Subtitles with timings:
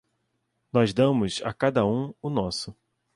[0.73, 2.75] Nós damos a cada um o nosso.